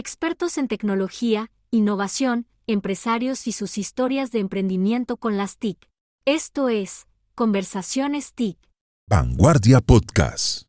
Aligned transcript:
Expertos 0.00 0.58
en 0.58 0.68
tecnología, 0.68 1.50
innovación, 1.72 2.46
empresarios 2.68 3.48
y 3.48 3.52
sus 3.52 3.78
historias 3.78 4.30
de 4.30 4.38
emprendimiento 4.38 5.16
con 5.16 5.36
las 5.36 5.58
TIC. 5.58 5.76
Esto 6.24 6.68
es 6.68 7.08
Conversaciones 7.34 8.32
TIC. 8.32 8.58
Vanguardia 9.10 9.80
Podcast. 9.80 10.68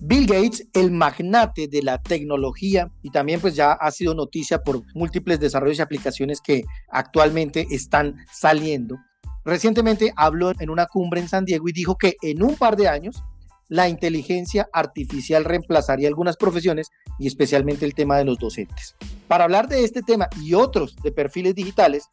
Bill 0.00 0.26
Gates, 0.26 0.68
el 0.72 0.92
magnate 0.92 1.66
de 1.66 1.82
la 1.82 2.00
tecnología 2.00 2.92
y 3.02 3.10
también 3.10 3.40
pues 3.40 3.56
ya 3.56 3.72
ha 3.72 3.90
sido 3.90 4.14
noticia 4.14 4.62
por 4.62 4.84
múltiples 4.94 5.40
desarrollos 5.40 5.80
y 5.80 5.82
aplicaciones 5.82 6.40
que 6.40 6.62
actualmente 6.88 7.66
están 7.72 8.14
saliendo. 8.32 8.96
Recientemente 9.44 10.12
habló 10.16 10.52
en 10.58 10.70
una 10.70 10.86
cumbre 10.86 11.20
en 11.20 11.28
San 11.28 11.44
Diego 11.44 11.68
y 11.68 11.72
dijo 11.72 11.96
que 11.96 12.16
en 12.22 12.42
un 12.42 12.56
par 12.56 12.76
de 12.76 12.88
años 12.88 13.22
la 13.68 13.88
inteligencia 13.88 14.68
artificial 14.72 15.44
reemplazaría 15.44 16.08
algunas 16.08 16.36
profesiones 16.36 16.88
y 17.18 17.26
especialmente 17.26 17.86
el 17.86 17.94
tema 17.94 18.18
de 18.18 18.24
los 18.24 18.38
docentes. 18.38 18.96
Para 19.28 19.44
hablar 19.44 19.68
de 19.68 19.84
este 19.84 20.02
tema 20.02 20.28
y 20.42 20.54
otros 20.54 20.96
de 20.96 21.12
perfiles 21.12 21.54
digitales, 21.54 22.08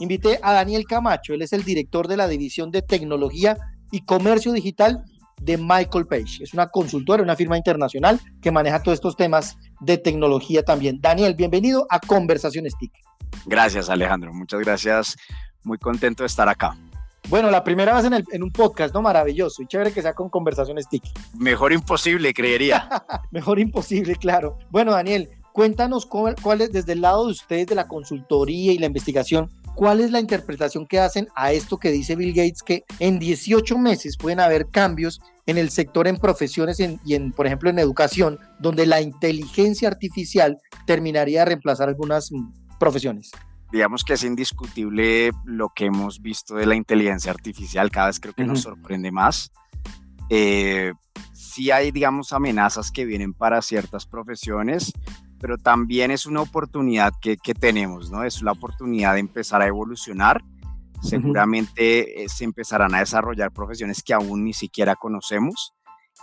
invité 0.00 0.40
a 0.42 0.52
Daniel 0.52 0.84
Camacho, 0.84 1.32
él 1.32 1.42
es 1.42 1.52
el 1.52 1.64
director 1.64 2.08
de 2.08 2.16
la 2.16 2.26
División 2.28 2.70
de 2.70 2.82
Tecnología 2.82 3.56
y 3.92 4.04
Comercio 4.04 4.52
Digital 4.52 5.04
de 5.40 5.56
Michael 5.56 6.06
Page. 6.06 6.42
Es 6.42 6.54
una 6.54 6.68
consultora, 6.68 7.22
una 7.22 7.36
firma 7.36 7.56
internacional 7.56 8.20
que 8.40 8.50
maneja 8.50 8.82
todos 8.82 8.96
estos 8.96 9.16
temas 9.16 9.56
de 9.80 9.98
tecnología 9.98 10.62
también. 10.62 11.00
Daniel, 11.00 11.34
bienvenido 11.34 11.86
a 11.90 12.00
Conversaciones 12.00 12.74
TIC. 12.78 12.92
Gracias, 13.46 13.90
Alejandro. 13.90 14.32
Muchas 14.32 14.60
gracias. 14.60 15.16
Muy 15.62 15.78
contento 15.78 16.22
de 16.22 16.28
estar 16.28 16.48
acá. 16.48 16.76
Bueno, 17.28 17.50
la 17.50 17.64
primera 17.64 17.94
vez 17.94 18.04
en, 18.04 18.24
en 18.30 18.42
un 18.42 18.52
podcast, 18.52 18.94
¿no? 18.94 19.02
Maravilloso 19.02 19.60
y 19.60 19.66
chévere 19.66 19.92
que 19.92 20.00
sea 20.00 20.14
con 20.14 20.30
Conversaciones 20.30 20.88
TIC. 20.88 21.02
Mejor 21.36 21.72
imposible, 21.72 22.32
creería. 22.32 22.88
Mejor 23.32 23.58
imposible, 23.58 24.14
claro. 24.14 24.58
Bueno, 24.70 24.92
Daniel, 24.92 25.30
cuéntanos 25.52 26.06
cuál, 26.06 26.36
cuál 26.40 26.60
es 26.60 26.70
desde 26.70 26.92
el 26.92 27.00
lado 27.00 27.26
de 27.26 27.32
ustedes 27.32 27.66
de 27.66 27.74
la 27.74 27.88
consultoría 27.88 28.72
y 28.72 28.78
la 28.78 28.86
investigación, 28.86 29.50
¿Cuál 29.76 30.00
es 30.00 30.10
la 30.10 30.20
interpretación 30.20 30.86
que 30.86 30.98
hacen 30.98 31.28
a 31.36 31.52
esto 31.52 31.76
que 31.76 31.90
dice 31.90 32.16
Bill 32.16 32.32
Gates, 32.32 32.62
que 32.62 32.84
en 32.98 33.18
18 33.18 33.76
meses 33.76 34.16
pueden 34.16 34.40
haber 34.40 34.70
cambios 34.70 35.20
en 35.44 35.58
el 35.58 35.68
sector, 35.68 36.08
en 36.08 36.16
profesiones 36.16 36.80
y 36.80 37.14
en, 37.14 37.30
por 37.30 37.46
ejemplo, 37.46 37.68
en 37.68 37.78
educación, 37.78 38.38
donde 38.58 38.86
la 38.86 39.02
inteligencia 39.02 39.88
artificial 39.88 40.56
terminaría 40.86 41.40
de 41.40 41.44
reemplazar 41.44 41.90
algunas 41.90 42.30
profesiones? 42.80 43.32
Digamos 43.70 44.02
que 44.02 44.14
es 44.14 44.24
indiscutible 44.24 45.32
lo 45.44 45.68
que 45.68 45.84
hemos 45.84 46.22
visto 46.22 46.54
de 46.54 46.64
la 46.64 46.74
inteligencia 46.74 47.30
artificial, 47.30 47.90
cada 47.90 48.06
vez 48.06 48.18
creo 48.18 48.32
que 48.32 48.44
nos 48.44 48.62
sorprende 48.62 49.12
más. 49.12 49.52
Eh, 50.30 50.94
sí 51.34 51.70
hay, 51.70 51.90
digamos, 51.90 52.32
amenazas 52.32 52.90
que 52.90 53.04
vienen 53.04 53.34
para 53.34 53.60
ciertas 53.60 54.06
profesiones, 54.06 54.94
pero 55.46 55.58
también 55.58 56.10
es 56.10 56.26
una 56.26 56.40
oportunidad 56.40 57.12
que, 57.20 57.36
tenemos, 57.54 58.10
¿no? 58.10 58.24
Es 58.24 58.42
la 58.42 58.50
oportunidad 58.50 59.14
de 59.14 59.20
empezar 59.20 59.62
a 59.62 59.68
evolucionar. 59.68 60.42
Seguramente 61.00 62.24
eh, 62.24 62.28
se 62.28 62.42
empezarán 62.42 62.96
a 62.96 62.98
desarrollar 62.98 63.52
profesiones 63.52 64.02
que 64.02 64.12
aún 64.12 64.42
ni 64.42 64.52
siquiera 64.52 64.96
conocemos. 64.96 65.72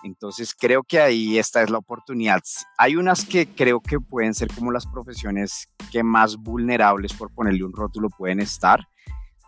Entonces 0.03 0.53
creo 0.53 0.83
que 0.83 0.99
ahí 0.99 1.39
esta 1.39 1.63
es 1.63 1.69
la 1.69 1.77
oportunidad. 1.77 2.41
Hay 2.77 2.97
unas 2.97 3.23
que 3.23 3.47
creo 3.47 3.79
que 3.79 3.97
pueden 4.01 4.33
ser 4.33 4.49
como 4.53 4.73
las 4.73 4.85
profesiones 4.87 5.69
que 5.89 6.03
más 6.03 6.35
vulnerables, 6.35 7.13
por 7.13 7.33
ponerle 7.33 7.63
un 7.63 7.71
rótulo, 7.71 8.09
pueden 8.09 8.41
estar 8.41 8.89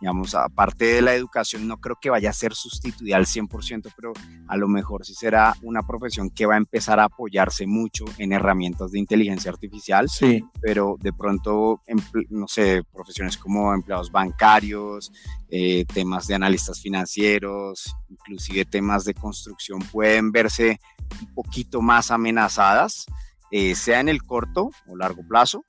digamos, 0.00 0.34
aparte 0.34 0.84
de 0.84 1.02
la 1.02 1.14
educación, 1.14 1.66
no 1.66 1.78
creo 1.78 1.96
que 2.00 2.10
vaya 2.10 2.30
a 2.30 2.34
ser 2.34 2.54
sustituida 2.54 3.16
al 3.16 3.24
100%, 3.24 3.92
pero 3.96 4.12
a 4.46 4.56
lo 4.56 4.68
mejor 4.68 5.06
sí 5.06 5.14
será 5.14 5.54
una 5.62 5.82
profesión 5.82 6.30
que 6.30 6.44
va 6.44 6.54
a 6.54 6.58
empezar 6.58 7.00
a 7.00 7.04
apoyarse 7.04 7.66
mucho 7.66 8.04
en 8.18 8.32
herramientas 8.32 8.92
de 8.92 8.98
inteligencia 8.98 9.50
artificial, 9.50 10.08
sí. 10.08 10.44
pero 10.60 10.96
de 11.00 11.12
pronto, 11.12 11.80
no 12.28 12.46
sé, 12.46 12.82
profesiones 12.92 13.38
como 13.38 13.72
empleados 13.72 14.12
bancarios, 14.12 15.12
eh, 15.48 15.86
temas 15.86 16.26
de 16.26 16.34
analistas 16.34 16.80
financieros, 16.80 17.96
inclusive 18.10 18.64
temas 18.66 19.04
de 19.04 19.14
construcción 19.14 19.80
pueden 19.80 20.30
verse 20.30 20.78
un 21.20 21.34
poquito 21.34 21.80
más 21.80 22.10
amenazadas, 22.10 23.06
eh, 23.50 23.74
sea 23.74 24.00
en 24.00 24.08
el 24.08 24.22
corto 24.22 24.70
o 24.86 24.96
largo 24.96 25.22
plazo, 25.26 25.64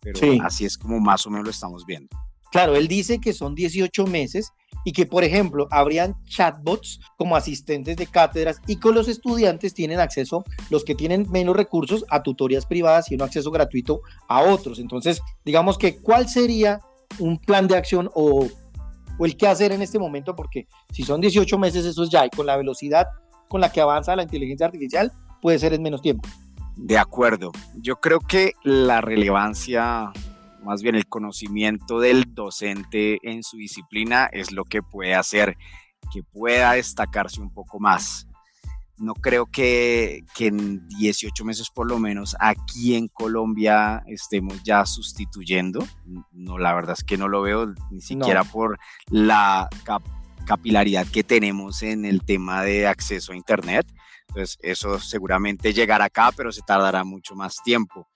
pero 0.00 0.18
así 0.42 0.64
es 0.64 0.76
como 0.78 0.98
más 0.98 1.26
o 1.26 1.30
menos 1.30 1.44
lo 1.44 1.50
estamos 1.50 1.86
viendo. 1.86 2.08
Claro, 2.50 2.76
él 2.76 2.88
dice 2.88 3.20
que 3.20 3.32
son 3.32 3.54
18 3.54 4.06
meses 4.06 4.52
y 4.84 4.92
que, 4.92 5.06
por 5.06 5.24
ejemplo, 5.24 5.68
habrían 5.70 6.16
chatbots 6.24 7.00
como 7.16 7.36
asistentes 7.36 7.96
de 7.96 8.06
cátedras 8.06 8.60
y 8.66 8.76
con 8.76 8.94
los 8.94 9.08
estudiantes 9.08 9.74
tienen 9.74 10.00
acceso, 10.00 10.44
los 10.70 10.84
que 10.84 10.94
tienen 10.94 11.26
menos 11.30 11.56
recursos, 11.56 12.04
a 12.08 12.22
tutorías 12.22 12.64
privadas 12.64 13.10
y 13.10 13.14
un 13.14 13.22
acceso 13.22 13.50
gratuito 13.50 14.00
a 14.28 14.40
otros. 14.40 14.78
Entonces, 14.78 15.20
digamos 15.44 15.78
que, 15.78 15.98
¿cuál 15.98 16.28
sería 16.28 16.80
un 17.18 17.38
plan 17.38 17.68
de 17.68 17.76
acción 17.76 18.10
o, 18.14 18.46
o 19.18 19.26
el 19.26 19.36
qué 19.36 19.48
hacer 19.48 19.72
en 19.72 19.82
este 19.82 19.98
momento? 19.98 20.34
Porque 20.34 20.68
si 20.92 21.02
son 21.02 21.20
18 21.20 21.58
meses, 21.58 21.84
eso 21.84 22.02
es 22.02 22.10
ya, 22.10 22.24
y 22.24 22.30
con 22.30 22.46
la 22.46 22.56
velocidad 22.56 23.06
con 23.48 23.60
la 23.60 23.72
que 23.72 23.80
avanza 23.80 24.14
la 24.14 24.22
inteligencia 24.22 24.66
artificial, 24.66 25.12
puede 25.40 25.58
ser 25.58 25.72
en 25.72 25.82
menos 25.82 26.02
tiempo. 26.02 26.28
De 26.76 26.96
acuerdo. 26.96 27.50
Yo 27.74 27.96
creo 27.96 28.20
que 28.20 28.52
la 28.62 29.00
relevancia 29.00 30.12
más 30.62 30.82
bien 30.82 30.94
el 30.94 31.06
conocimiento 31.06 32.00
del 32.00 32.34
docente 32.34 33.18
en 33.22 33.42
su 33.42 33.56
disciplina 33.56 34.28
es 34.32 34.52
lo 34.52 34.64
que 34.64 34.82
puede 34.82 35.14
hacer 35.14 35.56
que 36.12 36.22
pueda 36.22 36.72
destacarse 36.72 37.40
un 37.40 37.52
poco 37.52 37.78
más. 37.80 38.26
No 38.96 39.14
creo 39.14 39.46
que, 39.46 40.24
en 40.38 40.88
18 40.88 41.44
meses 41.44 41.70
por 41.70 41.88
lo 41.88 42.00
menos 42.00 42.36
aquí 42.40 42.96
en 42.96 43.06
Colombia 43.06 44.02
estemos 44.06 44.62
ya 44.64 44.84
sustituyendo. 44.86 45.86
No, 46.32 46.58
la 46.58 46.74
verdad 46.74 46.96
es 46.98 47.04
que 47.04 47.16
no 47.16 47.28
lo 47.28 47.42
veo 47.42 47.72
ni 47.90 48.00
siquiera 48.00 48.42
por 48.42 48.78
la 49.08 49.68
capilaridad 50.46 51.06
que 51.06 51.22
tenemos 51.22 51.82
en 51.82 52.04
el 52.04 52.24
tema 52.24 52.62
de 52.64 52.88
acceso 52.88 53.32
a 53.32 53.36
Internet. 53.36 53.86
Entonces, 54.28 54.58
eso 54.62 54.98
seguramente 54.98 55.72
llegará 55.72 56.06
acá, 56.06 56.32
pero 56.36 56.50
se 56.50 56.62
tardará 56.62 57.04
mucho 57.04 57.36
más 57.36 57.56
tiempo. 57.62 58.08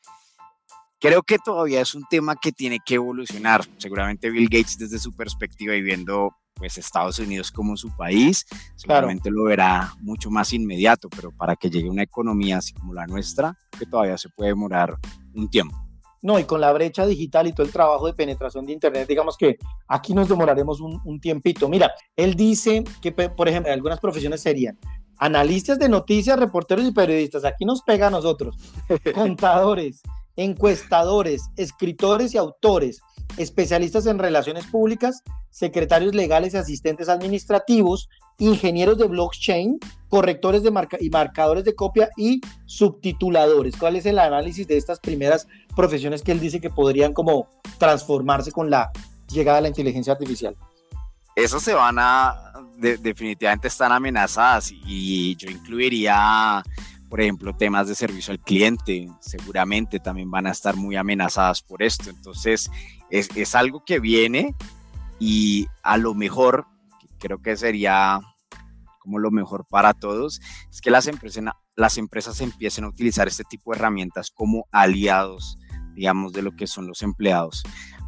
Creo 1.03 1.25
que 1.25 1.37
todavía 1.39 1.81
es 1.81 1.97
un 1.97 2.05
tema 2.09 2.37
que 2.37 2.53
tiene 2.53 2.79
que 2.79 2.95
evolucionar. 2.95 3.63
Seguramente 3.77 4.31
Bill 4.31 4.49
Gates 4.49 4.79
desde 4.79 5.01
su 5.01 5.13
perspectiva 5.13 5.75
y 5.75 5.83
viendo 5.83 6.31
pues 6.55 6.79
Estados 6.79 7.19
Unidos 7.19 7.51
como 7.51 7.77
su 7.77 7.91
país, 7.97 8.47
seguramente 8.77 9.29
lo 9.29 9.43
verá 9.43 9.93
mucho 10.01 10.31
más 10.31 10.53
inmediato, 10.53 11.09
pero 11.09 11.33
para 11.33 11.57
que 11.57 11.69
llegue 11.69 11.91
una 11.91 12.05
economía 12.05 12.59
así 12.59 12.73
como 12.73 12.95
la 12.95 13.09
nuestra, 13.09 13.59
que 13.77 13.85
todavía 13.85 14.17
se 14.17 14.29
puede 14.29 14.51
demorar 14.51 14.97
un 15.35 15.51
tiempo. 15.51 15.77
No, 16.23 16.39
y 16.39 16.45
con 16.45 16.61
la 16.61 16.73
brecha 16.73 17.05
digital 17.05 17.49
y 17.49 17.53
todo 17.53 17.67
el 17.67 17.73
trabajo 17.73 18.07
de 18.07 18.15
penetración 18.15 18.65
de 18.65 18.73
Internet, 18.75 19.09
digamos 19.09 19.37
que 19.37 19.57
aquí 19.89 20.15
nos 20.15 20.29
demoraremos 20.29 20.81
un, 20.81 21.01
un 21.05 21.21
tiempito. 21.21 21.69
Mira, 21.69 21.91
él 22.15 22.37
dice 22.37 22.85
que, 23.01 23.11
por 23.11 23.49
ejemplo, 23.49 23.73
algunas 23.73 23.99
profesiones 23.99 24.41
serían 24.41 24.79
analistas 25.19 25.81
de 25.81 25.89
noticias, 25.89 26.39
reporteros 26.39 26.87
y 26.87 26.93
periodistas. 26.93 27.45
Aquí 27.45 27.65
nos 27.65 27.83
pega 27.83 28.07
a 28.07 28.11
nosotros. 28.11 28.57
Contadores, 29.15 30.01
encuestadores, 30.37 31.51
escritores 31.57 32.35
y 32.35 32.39
autores, 32.39 33.01
especialistas 33.37 34.07
en 34.07 34.19
relaciones 34.19 34.67
públicas, 34.67 35.23
secretarios 35.51 36.15
legales 36.15 36.55
y 36.55 36.59
asistentes 36.59 37.09
administrativos, 37.09 38.09
ingenieros 38.39 38.99
de 38.99 39.07
blockchain, 39.07 39.79
correctores 40.09 40.63
de 40.63 40.71
marca 40.71 40.97
y 41.01 41.11
marcadores 41.11 41.65
de 41.65 41.75
copia 41.75 42.11
y 42.17 42.41
subtituladores. 42.67 43.77
¿Cuál 43.77 43.97
es 43.97 44.07
el 44.07 44.19
análisis 44.19 44.67
de 44.67 44.77
estas 44.77 45.01
primeras 45.01 45.47
profesiones 45.77 46.23
que 46.23 46.33
él 46.33 46.41
dice 46.41 46.61
que 46.61 46.71
podrían 46.71 47.13
como 47.13 47.49
transformarse 47.79 48.53
con 48.53 48.71
la 48.71 48.91
llegada 49.31 49.59
de 49.59 49.63
la 49.63 49.69
inteligencia 49.69 50.13
artificial? 50.13 50.57
Eso 51.35 51.61
se 51.61 51.73
van 51.73 51.97
a, 51.99 52.53
definitivamente 52.77 53.69
están 53.69 53.93
amenazadas 53.93 54.71
y 54.71 55.35
yo 55.37 55.51
incluiría 55.51 56.63
por 57.13 57.21
ejemplo, 57.21 57.55
temas 57.55 57.89
de 57.89 57.95
servicio 57.95 58.33
al 58.33 58.41
cliente, 58.41 59.07
seguramente 59.21 60.01
también 60.01 60.31
van 60.31 60.47
a 60.47 60.51
estar 60.51 60.77
muy 60.77 60.97
amenazadas 60.97 61.61
por 61.61 61.83
esto. 61.83 62.09
Entonces, 62.09 62.71
es, 63.11 63.29
es 63.37 63.55
algo 63.55 63.85
que 63.85 64.01
viene 64.01 64.55
y 65.19 65.67
a 65.83 65.99
lo 65.99 66.15
mejor, 66.15 66.65
creo 67.19 67.43
que 67.43 67.55
sería 67.55 68.19
como 68.99 69.19
lo 69.19 69.31
mejor 69.31 69.67
para 69.69 69.93
todos, 69.93 70.41
es 70.71 70.81
que 70.81 70.91
las 70.91 71.07
empresas, 71.07 71.45
las 71.77 71.99
empresas 71.99 72.41
empiecen 72.41 72.85
a 72.85 72.89
utilizar 72.89 73.29
este 73.29 73.45
tipo 73.45 73.73
de 73.73 73.77
herramientas 73.77 74.31
como 74.31 74.65
aliados, 74.73 75.59
digamos, 75.95 76.33
de 76.33 76.41
lo 76.41 76.57
que 76.57 76.67
son 76.67 76.87
los 76.87 77.03
empleados, 77.03 77.63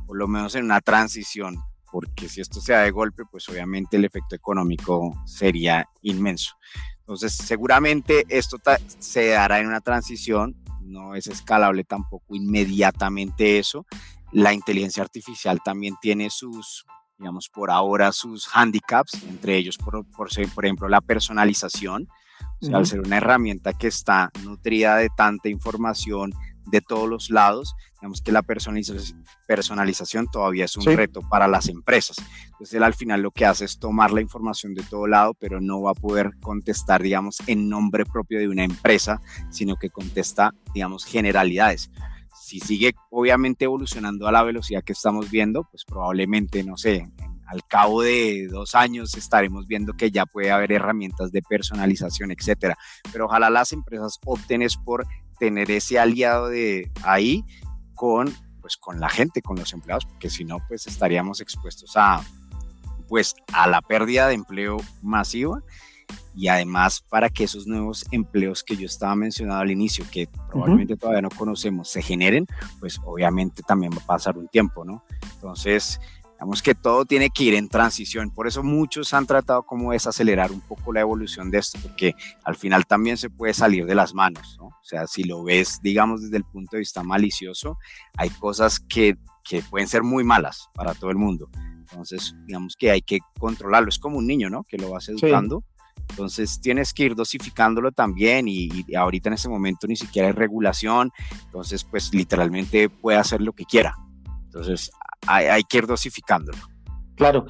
por 0.07 0.17
lo 0.17 0.29
menos 0.29 0.55
en 0.55 0.65
una 0.65 0.81
transición, 0.81 1.59
porque 1.93 2.31
si 2.31 2.41
esto 2.41 2.59
se 2.59 2.73
da 2.73 2.81
de 2.81 2.91
golpe, 2.91 3.25
pues 3.31 3.47
obviamente 3.51 3.99
el 3.99 4.07
efecto 4.07 4.35
económico 4.35 5.13
sería 5.27 5.91
inmenso. 6.01 6.55
Entonces, 7.05 7.35
seguramente 7.35 8.25
esto 8.31 8.57
se 8.99 9.29
dará 9.29 9.61
en 9.61 9.67
una 9.67 9.81
transición, 9.81 10.57
no 10.81 11.15
es 11.15 11.27
escalable 11.27 11.85
tampoco 11.85 12.35
inmediatamente 12.35 13.59
eso. 13.59 13.87
La 14.33 14.55
inteligencia 14.55 15.03
artificial 15.03 15.61
también 15.63 15.97
tiene 16.01 16.31
sus 16.31 16.87
digamos, 17.19 17.49
por 17.49 17.71
ahora 17.71 18.13
sus 18.13 18.49
handicaps, 18.53 19.23
entre 19.25 19.57
ellos, 19.57 19.79
por, 19.79 20.05
por, 20.11 20.29
por 20.55 20.65
ejemplo, 20.65 20.89
la 20.89 21.01
personalización. 21.01 22.09
O 22.61 22.67
sea, 22.67 22.79
al 22.79 22.87
ser 22.87 23.01
una 23.01 23.19
herramienta 23.19 23.73
que 23.73 23.89
está 23.89 24.31
nutrida 24.43 24.97
de 24.97 25.11
tanta 25.15 25.49
información 25.49 26.33
de 26.67 26.81
todos 26.81 27.09
los 27.09 27.31
lados, 27.31 27.75
digamos 27.95 28.21
que 28.23 28.33
la 28.33 28.43
personalización, 28.43 30.27
todavía 30.31 30.65
es 30.65 30.77
un 30.77 30.85
reto 30.85 31.21
para 31.29 31.49
las 31.49 31.69
empresas. 31.69 32.17
Entonces 32.47 32.75
él 32.75 32.83
al 32.83 32.95
final 32.95 33.23
lo 33.23 33.31
que 33.31 33.47
hace 33.47 33.65
es 33.65 33.79
tomar 33.79 34.13
la 34.13 34.21
información 34.21 34.75
de 34.75 34.83
todo 34.83 35.07
lado, 35.07 35.35
pero 35.35 35.61
no 35.61 35.83
va 35.83 35.93
a 35.93 35.95
poder 35.95 36.33
contestar, 36.41 37.03
digamos, 37.03 37.39
en 37.47 37.69
nombre 37.69 38.05
propio 38.05 38.39
de 38.39 38.49
una 38.49 38.65
empresa, 38.65 39.21
sino 39.51 39.77
que 39.77 39.91
contesta, 39.91 40.55
digamos, 40.75 41.05
generalidades 41.05 41.91
si 42.45 42.61
sigue 42.61 42.95
obviamente 43.11 43.65
evolucionando 43.65 44.29
a 44.29 44.33
la 44.33 44.43
velocidad 44.43 44.85
que 44.85 44.93
estamos 44.93 45.31
viendo, 45.31 45.65
pues 45.65 45.85
probablemente, 45.85 46.63
no 46.63 46.77
sé, 46.77 47.09
al 47.47 47.65
cabo 47.67 48.03
de 48.03 48.49
dos 48.49 48.75
años 48.75 49.17
estaremos 49.17 49.67
viendo 49.67 49.93
que 49.95 50.11
ya 50.11 50.27
puede 50.27 50.51
haber 50.51 50.73
herramientas 50.73 51.33
de 51.33 51.43
personalización, 51.43 52.31
etcétera. 52.31 52.77
Pero 53.13 53.27
ojalá 53.27 53.51
las 53.51 53.73
empresas 53.73 54.19
opten 54.25 54.63
es 54.63 54.77
por 54.77 55.07
tener 55.39 55.71
ese 55.71 55.99
aliado 55.99 56.49
de 56.49 56.91
ahí 57.03 57.45
con, 57.95 58.33
pues, 58.61 58.77
con 58.77 59.01
la 59.01 59.09
gente, 59.09 59.43
con 59.43 59.57
los 59.57 59.73
empleados, 59.73 60.07
porque 60.07 60.31
si 60.31 60.45
no, 60.45 60.59
pues 60.69 60.87
estaríamos 60.87 61.41
expuestos 61.41 61.93
a, 61.97 62.23
pues, 63.09 63.35
a 63.53 63.69
la 63.69 63.83
pérdida 63.83 64.29
de 64.29 64.35
empleo 64.35 64.79
masiva 65.03 65.61
y 66.35 66.49
además 66.49 67.01
para 67.09 67.31
que 67.31 67.45
esos 67.45 67.67
nuevos 67.67 68.05
empleos 68.11 68.65
que 68.65 68.77
yo 68.77 68.87
estaba 68.87 69.15
mencionando 69.15 69.61
al 69.61 69.71
inicio, 69.71 70.05
que 70.11 70.29
probablemente 70.51 70.97
todavía 70.97 71.23
no 71.23 71.31
conocemos, 71.31 71.89
se 71.89 72.03
generen, 72.03 72.47
pues 72.81 73.01
obviamente 73.05 73.63
también 73.63 73.93
va 73.93 74.03
a 74.03 74.07
pasar 74.07 74.37
un 74.37 74.49
tiempo, 74.49 74.85
¿no? 74.85 75.05
Entonces, 75.35 76.01
digamos 76.45 76.63
que 76.63 76.75
todo 76.75 77.07
tiene 77.07 77.31
que 77.31 77.45
ir 77.45 77.55
en 77.55 77.71
transición, 77.71 78.31
por 78.31 78.47
eso 78.47 78.63
muchos 78.63 79.15
han 79.15 79.25
tratado 79.25 79.63
como 79.63 79.93
desacelerar 79.93 80.53
un 80.53 80.61
poco 80.61 80.93
la 80.93 81.01
evolución 81.01 81.51
de 81.51 81.57
esto, 81.57 81.79
porque 81.83 82.15
al 82.45 82.55
final 82.55 82.85
también 82.85 83.17
se 83.17 83.31
puede 83.31 83.55
salir 83.55 83.87
de 83.87 83.95
las 83.95 84.13
manos, 84.13 84.59
¿no? 84.59 84.67
O 84.67 84.85
sea, 84.85 85.07
si 85.07 85.25
lo 85.25 85.43
ves, 85.43 85.81
digamos, 85.83 86.21
desde 86.21 86.37
el 86.37 86.45
punto 86.45 86.77
de 86.77 86.81
vista 86.81 87.03
malicioso, 87.03 87.79
hay 88.19 88.29
cosas 88.29 88.79
que, 88.79 89.17
que 89.43 89.63
pueden 89.63 89.89
ser 89.89 90.03
muy 90.03 90.23
malas 90.23 90.69
para 90.75 90.93
todo 90.93 91.11
el 91.11 91.17
mundo. 91.17 91.49
Entonces, 91.79 92.35
digamos 92.47 92.77
que 92.79 92.91
hay 92.91 93.01
que 93.01 93.21
controlarlo. 93.39 93.89
Es 93.89 93.99
como 93.99 94.19
un 94.19 94.27
niño, 94.27 94.51
¿no? 94.51 94.65
Que 94.65 94.77
lo 94.77 94.91
vas 94.91 95.09
educando. 95.09 95.65
Entonces 96.11 96.61
tienes 96.61 96.93
que 96.93 97.05
ir 97.05 97.15
dosificándolo 97.15 97.91
también 97.91 98.49
y, 98.49 98.85
ahorita 98.95 99.31
en 99.31 99.35
ese 99.35 99.49
momento 99.49 99.87
ni 99.87 99.97
siquiera 99.97 100.29
hay 100.29 100.35
regulación, 100.35 101.11
entonces 101.47 101.85
pues 101.85 102.13
literalmente 102.13 102.91
puede 102.91 103.17
hacer 103.17 103.41
lo 103.41 103.55
que 103.55 103.65
quiera. 103.65 103.97
Entonces 104.45 104.91
hay, 105.27 105.63
que 105.65 105.79
ir 105.79 105.87
dosificándolo. 105.87 106.59
Claro. 107.17 107.47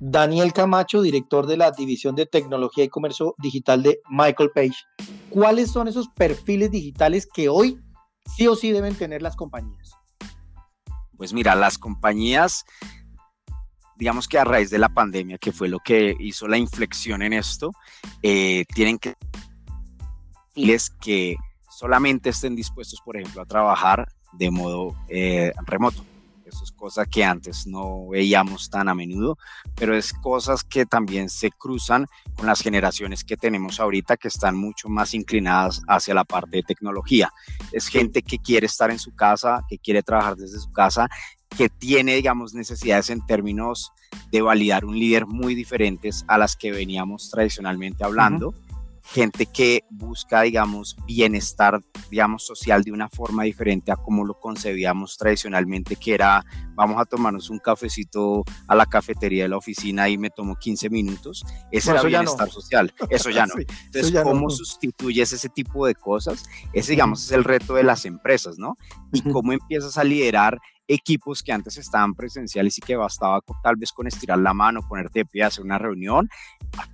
Daniel 0.00 0.52
Camacho, 0.52 1.02
director 1.02 1.46
de 1.46 1.56
la 1.56 1.70
División 1.70 2.14
de 2.14 2.26
Tecnología 2.26 2.84
y 2.84 2.88
Comercio 2.88 3.34
Digital 3.38 3.82
de 3.82 4.00
Michael 4.10 4.50
Page. 4.54 4.76
¿Cuáles 5.30 5.70
son 5.70 5.88
esos 5.88 6.08
perfiles 6.08 6.70
digitales 6.70 7.26
que 7.32 7.48
hoy 7.48 7.78
sí 8.36 8.46
o 8.46 8.56
sí 8.56 8.72
deben 8.72 8.94
tener 8.94 9.22
las 9.22 9.36
compañías? 9.36 9.92
Pues 11.16 11.32
mira, 11.32 11.54
las 11.54 11.78
compañías 11.78 12.64
digamos 13.98 14.28
que 14.28 14.38
a 14.38 14.44
raíz 14.44 14.70
de 14.70 14.78
la 14.78 14.88
pandemia, 14.88 15.38
que 15.38 15.50
fue 15.50 15.68
lo 15.68 15.80
que 15.80 16.14
hizo 16.20 16.46
la 16.46 16.56
inflexión 16.56 17.20
en 17.20 17.32
esto, 17.32 17.72
eh, 18.22 18.64
tienen 18.72 18.98
que 18.98 19.14
que 21.00 21.36
solamente 21.70 22.30
estén 22.30 22.56
dispuestos, 22.56 23.00
por 23.04 23.16
ejemplo, 23.16 23.42
a 23.42 23.46
trabajar 23.46 24.08
de 24.32 24.50
modo 24.50 24.96
eh, 25.08 25.52
remoto. 25.66 26.04
Eso 26.48 26.64
es 26.64 26.72
cosa 26.72 27.04
que 27.04 27.24
antes 27.24 27.66
no 27.66 28.08
veíamos 28.08 28.70
tan 28.70 28.88
a 28.88 28.94
menudo, 28.94 29.36
pero 29.74 29.94
es 29.94 30.14
cosas 30.14 30.64
que 30.64 30.86
también 30.86 31.28
se 31.28 31.50
cruzan 31.50 32.06
con 32.36 32.46
las 32.46 32.62
generaciones 32.62 33.22
que 33.22 33.36
tenemos 33.36 33.80
ahorita 33.80 34.16
que 34.16 34.28
están 34.28 34.56
mucho 34.56 34.88
más 34.88 35.12
inclinadas 35.12 35.82
hacia 35.86 36.14
la 36.14 36.24
parte 36.24 36.56
de 36.56 36.62
tecnología. 36.62 37.30
Es 37.72 37.88
gente 37.88 38.22
que 38.22 38.38
quiere 38.38 38.66
estar 38.66 38.90
en 38.90 38.98
su 38.98 39.14
casa, 39.14 39.62
que 39.68 39.78
quiere 39.78 40.02
trabajar 40.02 40.36
desde 40.36 40.58
su 40.58 40.70
casa 40.72 41.08
que 41.56 41.68
tiene, 41.68 42.14
digamos, 42.14 42.54
necesidades 42.54 43.10
en 43.10 43.24
términos 43.26 43.92
de 44.30 44.42
validar 44.42 44.84
un 44.84 44.98
líder 44.98 45.26
muy 45.26 45.54
diferentes 45.54 46.24
a 46.28 46.38
las 46.38 46.56
que 46.56 46.70
veníamos 46.70 47.30
tradicionalmente 47.30 48.04
hablando. 48.04 48.54
Gente 49.10 49.46
que 49.46 49.84
busca, 49.88 50.42
digamos, 50.42 50.96
bienestar, 51.06 51.80
digamos, 52.10 52.44
social 52.44 52.84
de 52.84 52.92
una 52.92 53.08
forma 53.08 53.44
diferente 53.44 53.90
a 53.90 53.96
como 53.96 54.24
lo 54.24 54.38
concebíamos 54.38 55.16
tradicionalmente, 55.16 55.96
que 55.96 56.12
era, 56.12 56.44
vamos 56.74 57.00
a 57.00 57.06
tomarnos 57.06 57.48
un 57.48 57.58
cafecito 57.58 58.44
a 58.66 58.74
la 58.74 58.84
cafetería 58.84 59.44
de 59.44 59.48
la 59.48 59.56
oficina 59.56 60.10
y 60.10 60.18
me 60.18 60.28
tomo 60.28 60.56
15 60.56 60.90
minutos. 60.90 61.42
Ese 61.72 61.90
era 61.90 62.02
bienestar 62.02 62.50
social. 62.50 62.92
Eso 63.08 63.30
ya 63.30 63.46
no. 63.46 63.54
Entonces, 63.86 64.22
¿cómo 64.22 64.50
sustituyes 64.50 65.32
ese 65.32 65.48
tipo 65.48 65.86
de 65.86 65.94
cosas? 65.94 66.44
Ese, 66.74 66.92
digamos, 66.92 67.24
es 67.24 67.32
el 67.32 67.44
reto 67.44 67.74
de 67.74 67.84
las 67.84 68.04
empresas, 68.04 68.58
¿no? 68.58 68.76
Y 69.12 69.22
cómo 69.22 69.52
empiezas 69.52 69.96
a 69.96 70.04
liderar 70.04 70.60
equipos 70.88 71.42
que 71.42 71.52
antes 71.52 71.76
estaban 71.76 72.14
presenciales 72.14 72.78
y 72.78 72.80
que 72.80 72.96
bastaba 72.96 73.40
tal 73.62 73.76
vez 73.76 73.92
con 73.92 74.06
estirar 74.06 74.38
la 74.38 74.54
mano, 74.54 74.80
ponerte 74.88 75.20
de 75.20 75.24
pie, 75.26 75.44
hacer 75.44 75.62
una 75.64 75.78
reunión, 75.78 76.28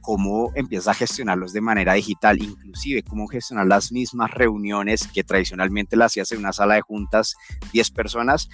cómo 0.01 0.53
empiezas 0.57 0.89
a 0.89 0.95
gestionarlos 0.95 1.53
de 1.53 1.61
manera 1.61 1.95
digital, 1.95 2.43
inclusive 2.43 3.03
cómo 3.05 3.29
gestionar 3.29 3.67
las 3.67 3.93
mismas 3.93 4.33
reuniones 4.33 5.07
que 5.07 5.23
tradicionalmente 5.23 5.97
las 5.97 6.13
hacías 6.13 6.33
en 6.33 6.41
una 6.41 6.53
sala 6.53 6.75
de 6.75 6.83
juntas 6.83 7.37
10 7.73 7.91
personas. 7.93 8.49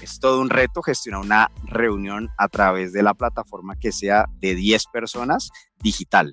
Es 0.00 0.18
todo 0.20 0.40
un 0.40 0.50
reto 0.50 0.82
gestionar 0.82 1.20
una 1.20 1.50
reunión 1.64 2.30
a 2.38 2.48
través 2.48 2.92
de 2.92 3.02
la 3.02 3.14
plataforma 3.14 3.76
que 3.76 3.92
sea 3.92 4.26
de 4.38 4.54
10 4.54 4.86
personas 4.92 5.50
digital. 5.80 6.32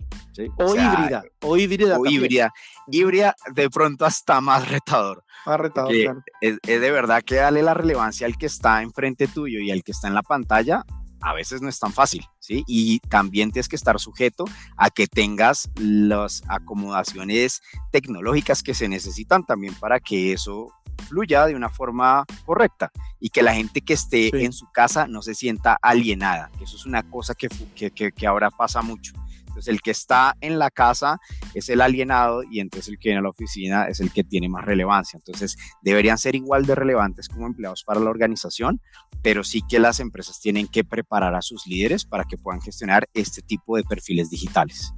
O, 0.58 0.76
híbrida, 0.76 1.24
o 1.42 1.58
híbrida. 1.58 2.00
O 2.00 2.06
híbrida. 2.06 2.54
Híbrida 2.88 3.36
de 3.54 3.70
pronto 3.70 4.06
hasta 4.06 4.42
más 4.42 4.70
retador. 4.70 5.24
Más 5.46 5.60
retador, 5.60 6.24
es, 6.42 6.60
de 6.62 6.92
verdad 6.92 7.22
que 7.24 7.36
darle 7.36 7.62
la 7.62 7.74
relevancia 7.74 8.28
al 8.28 8.38
que 8.38 8.46
está 8.46 8.82
enfrente 8.82 9.28
tuyo 9.28 9.60
y 9.60 9.72
al 9.72 9.84
que 9.84 9.92
está 9.92 10.08
en 10.08 10.14
la 10.14 10.24
pantalla 10.24 10.84
a 11.22 11.34
veces 11.34 11.62
no 11.62 11.70
es 11.70 11.80
tan 11.80 11.94
fácil, 11.94 12.26
¿sí? 12.40 12.64
Y 12.68 13.00
también 13.02 13.52
tienes 13.52 13.70
que 13.70 13.76
estar 13.76 14.00
sujeto 14.00 14.46
a 14.76 14.90
que 14.90 15.06
tengas 15.08 15.70
las 15.76 16.42
acomodaciones 16.48 17.62
tecnológicas 17.92 18.64
que 18.64 18.74
se 18.74 18.90
necesitan 18.90 19.46
también 19.46 19.76
para 19.76 20.00
que 20.00 20.34
eso 20.34 20.74
fluya 21.02 21.46
de 21.46 21.56
una 21.56 21.70
forma 21.70 22.26
correcta 22.46 22.92
y 23.20 23.30
que 23.30 23.42
la 23.42 23.54
gente 23.54 23.82
que 23.82 23.94
esté 23.94 24.44
en 24.44 24.54
su 24.54 24.72
casa 24.72 25.08
no 25.08 25.22
se 25.22 25.36
sienta 25.36 25.78
alienada. 25.82 26.50
Eso 26.62 26.76
es 26.76 26.86
una 26.86 27.04
cosa 27.04 27.36
que, 27.36 27.50
que, 27.76 28.12
que 28.12 28.28
ahora 28.28 28.50
pasa 28.50 28.82
mucho. 28.82 29.14
Entonces 29.52 29.68
el 29.68 29.82
que 29.82 29.92
está 29.92 30.38
en 30.40 30.60
la 30.60 30.72
casa 30.72 31.20
es 31.54 31.68
el 31.68 31.82
alienado 31.82 32.42
y 32.44 32.62
entonces 32.62 32.88
el 32.88 32.98
que 32.98 33.10
viene 33.10 33.20
a 33.20 33.24
la 33.24 33.30
oficina 33.30 33.86
es 33.86 34.00
el 34.00 34.12
que 34.12 34.24
tiene 34.24 34.48
más 34.48 34.64
relevancia. 34.64 35.18
Entonces 35.18 35.58
deberían 35.82 36.18
ser 36.18 36.36
igual 36.36 36.66
de 36.66 36.74
relevantes 36.74 37.28
como 37.28 37.48
empleados 37.48 37.84
para 37.84 38.00
la 38.00 38.10
organización, 38.10 38.82
pero 39.22 39.44
sí 39.44 39.62
que 39.68 39.80
las 39.80 40.00
empresas 40.00 40.40
tienen 40.40 40.68
que 40.68 40.86
preparar 40.86 41.36
a 41.36 41.42
sus 41.42 41.68
líderes 41.68 42.06
para 42.06 42.24
que 42.24 42.38
puedan 42.38 42.62
gestionar 42.62 43.10
este 43.14 43.42
tipo 43.42 43.76
de 43.76 43.84
perfiles 43.84 44.30
digitales. 44.30 44.94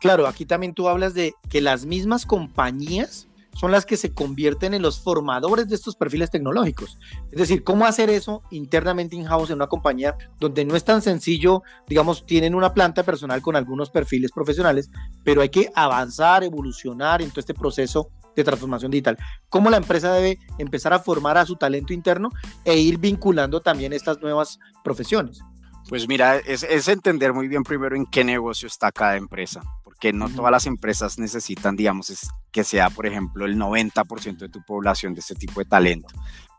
Claro, 0.00 0.26
aquí 0.26 0.46
también 0.46 0.72
tú 0.72 0.88
hablas 0.88 1.12
de 1.12 1.34
que 1.50 1.60
las 1.60 1.84
mismas 1.84 2.24
compañías 2.24 3.28
son 3.54 3.72
las 3.72 3.86
que 3.86 3.96
se 3.96 4.12
convierten 4.12 4.74
en 4.74 4.82
los 4.82 5.00
formadores 5.00 5.68
de 5.68 5.74
estos 5.74 5.96
perfiles 5.96 6.30
tecnológicos. 6.30 6.98
Es 7.30 7.38
decir, 7.38 7.64
cómo 7.64 7.84
hacer 7.84 8.10
eso 8.10 8.42
internamente 8.50 9.16
in-house 9.16 9.50
en 9.50 9.56
una 9.56 9.66
compañía 9.66 10.16
donde 10.38 10.64
no 10.64 10.76
es 10.76 10.84
tan 10.84 11.02
sencillo, 11.02 11.62
digamos, 11.86 12.26
tienen 12.26 12.54
una 12.54 12.74
planta 12.74 13.02
personal 13.02 13.42
con 13.42 13.56
algunos 13.56 13.90
perfiles 13.90 14.32
profesionales, 14.32 14.90
pero 15.24 15.42
hay 15.42 15.48
que 15.48 15.70
avanzar, 15.74 16.44
evolucionar 16.44 17.22
en 17.22 17.30
todo 17.30 17.40
este 17.40 17.54
proceso 17.54 18.10
de 18.36 18.44
transformación 18.44 18.90
digital. 18.90 19.18
Cómo 19.48 19.70
la 19.70 19.76
empresa 19.76 20.12
debe 20.12 20.38
empezar 20.58 20.92
a 20.92 21.00
formar 21.00 21.36
a 21.36 21.46
su 21.46 21.56
talento 21.56 21.92
interno 21.92 22.30
e 22.64 22.78
ir 22.78 22.98
vinculando 22.98 23.60
también 23.60 23.92
estas 23.92 24.20
nuevas 24.20 24.58
profesiones. 24.84 25.40
Pues 25.88 26.06
mira, 26.06 26.36
es, 26.36 26.62
es 26.62 26.86
entender 26.86 27.32
muy 27.32 27.48
bien 27.48 27.64
primero 27.64 27.96
en 27.96 28.06
qué 28.06 28.22
negocio 28.22 28.68
está 28.68 28.92
cada 28.92 29.16
empresa 29.16 29.60
que 30.00 30.12
no 30.12 30.28
todas 30.30 30.50
las 30.50 30.66
empresas 30.66 31.18
necesitan, 31.18 31.76
digamos, 31.76 32.10
es 32.10 32.30
que 32.50 32.64
sea, 32.64 32.90
por 32.90 33.06
ejemplo, 33.06 33.44
el 33.44 33.56
90% 33.56 34.38
de 34.38 34.48
tu 34.48 34.62
población 34.64 35.14
de 35.14 35.20
este 35.20 35.34
tipo 35.34 35.60
de 35.60 35.66
talento. 35.66 36.08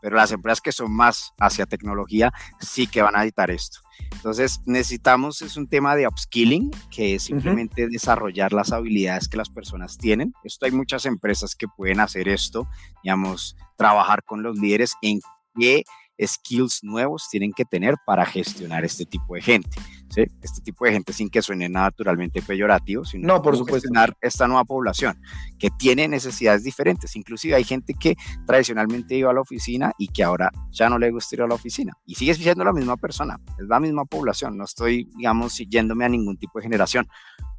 Pero 0.00 0.16
las 0.16 0.32
empresas 0.32 0.60
que 0.60 0.72
son 0.72 0.92
más 0.92 1.32
hacia 1.38 1.66
tecnología 1.66 2.32
sí 2.60 2.86
que 2.86 3.02
van 3.02 3.16
a 3.16 3.22
editar 3.22 3.50
esto. 3.50 3.80
Entonces, 4.12 4.60
necesitamos, 4.64 5.42
es 5.42 5.56
un 5.56 5.68
tema 5.68 5.94
de 5.96 6.06
upskilling, 6.06 6.70
que 6.90 7.16
es 7.16 7.24
simplemente 7.24 7.88
desarrollar 7.88 8.52
las 8.52 8.72
habilidades 8.72 9.28
que 9.28 9.36
las 9.36 9.50
personas 9.50 9.98
tienen. 9.98 10.32
Esto 10.44 10.66
hay 10.66 10.72
muchas 10.72 11.04
empresas 11.04 11.54
que 11.54 11.66
pueden 11.68 12.00
hacer 12.00 12.28
esto, 12.28 12.68
digamos, 13.02 13.56
trabajar 13.76 14.22
con 14.24 14.42
los 14.42 14.58
líderes 14.58 14.94
en 15.02 15.20
qué 15.58 15.84
skills 16.24 16.80
nuevos 16.82 17.28
tienen 17.30 17.52
que 17.52 17.64
tener 17.64 17.96
para 18.06 18.24
gestionar 18.24 18.84
este 18.84 19.04
tipo 19.04 19.34
de 19.34 19.42
gente. 19.42 19.70
¿Sí? 20.12 20.24
Este 20.42 20.60
tipo 20.60 20.84
de 20.84 20.92
gente 20.92 21.12
sin 21.12 21.30
que 21.30 21.40
suene 21.40 21.68
naturalmente 21.68 22.42
peyorativo, 22.42 23.04
sino 23.04 23.26
no, 23.26 23.42
por 23.42 23.56
supuesto. 23.56 23.88
esta 24.20 24.46
nueva 24.46 24.64
población 24.64 25.18
que 25.58 25.70
tiene 25.70 26.06
necesidades 26.06 26.64
diferentes. 26.64 27.16
Inclusive 27.16 27.54
hay 27.54 27.64
gente 27.64 27.94
que 27.94 28.16
tradicionalmente 28.46 29.16
iba 29.16 29.30
a 29.30 29.34
la 29.34 29.40
oficina 29.40 29.92
y 29.98 30.08
que 30.08 30.22
ahora 30.22 30.50
ya 30.70 30.90
no 30.90 30.98
le 30.98 31.10
gusta 31.10 31.36
ir 31.36 31.42
a 31.42 31.46
la 31.46 31.54
oficina 31.54 31.94
y 32.04 32.14
sigue 32.14 32.34
siendo 32.34 32.64
la 32.64 32.72
misma 32.72 32.96
persona, 32.96 33.40
es 33.58 33.66
la 33.66 33.80
misma 33.80 34.04
población. 34.04 34.56
No 34.56 34.64
estoy, 34.64 35.08
digamos, 35.16 35.56
yéndome 35.56 36.04
a 36.04 36.08
ningún 36.08 36.36
tipo 36.36 36.58
de 36.58 36.64
generación, 36.64 37.08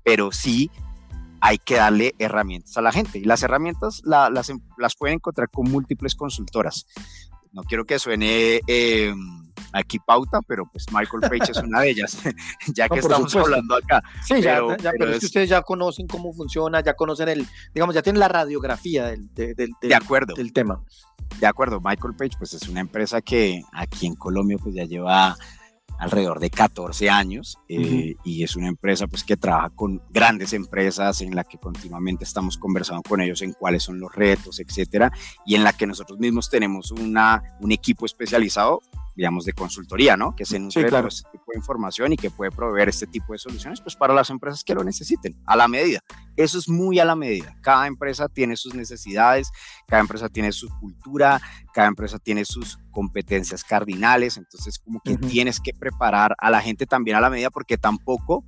pero 0.04 0.32
sí 0.32 0.70
hay 1.42 1.58
que 1.58 1.76
darle 1.76 2.14
herramientas 2.20 2.78
a 2.78 2.82
la 2.82 2.92
gente. 2.92 3.20
Y 3.20 3.26
las 3.26 3.42
herramientas 3.44 4.02
las, 4.06 4.32
las 4.78 4.96
pueden 4.96 5.16
encontrar 5.16 5.50
con 5.50 5.70
múltiples 5.70 6.16
consultoras. 6.16 6.86
No 7.52 7.64
quiero 7.64 7.86
que 7.86 8.00
suene 8.00 8.62
eh, 8.68 9.14
aquí 9.72 10.00
pauta, 10.00 10.40
pero 10.48 10.66
pues 10.72 10.86
Michael 10.92 11.22
Page 11.22 11.52
es 11.52 11.58
una 11.58 11.82
de 11.82 11.90
ellas, 11.90 12.18
ya 12.74 12.88
que 12.90 13.00
estamos 13.00 13.36
hablando 13.36 13.76
acá. 13.76 14.02
Sí, 14.26 14.36
pero, 14.42 14.76
ya, 14.78 14.92
pero, 14.98 15.12
es, 15.12 15.20
que 15.20 15.26
ustedes 15.26 15.50
ya 15.50 15.62
conocen 15.62 16.08
cómo 16.08 16.34
funciona, 16.34 16.82
ya 16.82 16.94
conocen 16.96 17.30
el, 17.30 17.48
digamos, 17.74 17.96
ya 17.96 18.02
tienen 18.02 18.20
la 18.20 18.28
radiografía 18.28 19.08
del, 19.08 19.30
de 19.34 19.96
acuerdo. 19.96 20.34
del 20.36 20.54
tema. 20.54 20.82
De 21.40 21.48
acuerdo, 21.48 21.82
Michael 21.82 22.16
Page 22.16 22.38
pues 22.38 22.54
es 22.54 22.68
una 22.68 22.80
empresa 22.82 23.22
que 23.22 23.64
aquí 23.72 24.06
en 24.06 24.16
Colombia 24.16 24.58
pues 24.62 24.76
ya 24.76 24.86
lleva 24.86 25.36
alrededor 26.00 26.40
de 26.40 26.50
14 26.50 27.10
años 27.10 27.58
eh, 27.70 28.16
y 28.24 28.44
es 28.44 28.56
una 28.56 28.68
empresa 28.68 29.08
pues 29.08 29.24
que 29.24 29.38
trabaja 29.38 29.70
con 29.70 30.02
grandes 30.10 30.54
empresas 30.54 31.22
en 31.22 31.36
la 31.36 31.44
que 31.44 31.58
continuamente 31.58 32.24
estamos 32.24 32.58
conversando 32.58 33.04
con 33.04 33.22
ellos 33.22 33.42
en 33.42 33.54
cuáles 33.54 33.84
son 33.84 34.00
los 34.00 34.14
retos, 34.14 34.60
etcétera, 34.60 35.12
y 35.46 35.56
en 35.56 35.64
la 35.64 35.74
que 35.74 35.88
nosotros 35.88 36.20
mismos 36.20 36.50
tenemos 36.50 36.92
una, 36.92 37.44
un 37.62 37.72
equipo 37.72 38.06
especializado 38.06 38.82
digamos, 39.16 39.46
de 39.46 39.54
consultoría, 39.54 40.18
¿no? 40.18 40.36
Que 40.36 40.46
se 40.46 40.60
nutre 40.60 40.90
de 40.90 41.08
este 41.08 41.30
tipo 41.32 41.46
de 41.52 41.58
información 41.58 42.14
y 42.14 42.18
que 42.18 42.32
puede 42.32 42.52
proveer 42.52 42.90
este 42.90 43.08
tipo 43.08 43.34
de 43.34 43.40
soluciones, 43.40 43.82
pues 43.82 43.96
para 43.96 44.14
las 44.14 44.30
empresas 44.30 44.64
que 44.64 44.74
lo 44.74 44.84
necesiten, 44.84 45.36
a 45.46 45.56
la 45.56 45.68
medida. 45.68 46.00
Eso 46.36 46.58
es 46.58 46.68
muy 46.68 47.00
a 47.00 47.06
la 47.06 47.16
medida. 47.16 47.56
Cada 47.62 47.88
empresa 47.88 48.28
tiene 48.28 48.56
sus 48.56 48.74
necesidades, 48.74 49.52
cada 49.88 50.02
empresa 50.02 50.30
tiene 50.30 50.52
su 50.52 50.68
cultura, 50.80 51.42
cada 51.74 51.88
empresa 51.88 52.18
tiene 52.20 52.46
sus 52.46 52.80
competencias 52.92 53.64
cardinales, 53.64 54.38
entonces 54.38 54.80
como 54.80 55.00
que 55.04 55.18
tienes 55.18 55.60
que 55.60 55.74
preparar 55.74 56.36
a 56.40 56.50
la 56.50 56.62
gente 56.62 56.86
también 56.86 57.18
a 57.18 57.22
la 57.22 57.30
medida 57.30 57.50
porque 57.50 57.78
tampoco 57.78 58.44